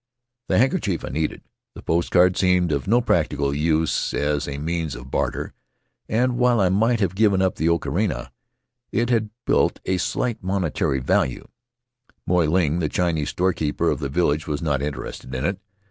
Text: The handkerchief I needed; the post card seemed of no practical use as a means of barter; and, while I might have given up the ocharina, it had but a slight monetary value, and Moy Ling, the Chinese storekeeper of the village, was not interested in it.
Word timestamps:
The 0.47 0.57
handkerchief 0.57 1.05
I 1.05 1.09
needed; 1.09 1.43
the 1.75 1.83
post 1.83 2.09
card 2.09 2.35
seemed 2.35 2.71
of 2.71 2.87
no 2.87 3.01
practical 3.01 3.53
use 3.53 4.15
as 4.15 4.47
a 4.47 4.57
means 4.57 4.95
of 4.95 5.11
barter; 5.11 5.53
and, 6.09 6.39
while 6.39 6.59
I 6.59 6.69
might 6.69 6.99
have 7.01 7.13
given 7.13 7.39
up 7.39 7.53
the 7.53 7.69
ocharina, 7.69 8.31
it 8.91 9.11
had 9.11 9.29
but 9.45 9.79
a 9.85 9.99
slight 9.99 10.41
monetary 10.41 10.97
value, 11.01 11.45
and 12.07 12.13
Moy 12.25 12.47
Ling, 12.49 12.79
the 12.79 12.89
Chinese 12.89 13.29
storekeeper 13.29 13.91
of 13.91 13.99
the 13.99 14.09
village, 14.09 14.47
was 14.47 14.59
not 14.63 14.81
interested 14.81 15.35
in 15.35 15.45
it. 15.45 15.59